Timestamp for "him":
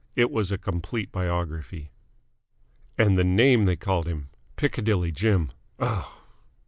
4.07-4.31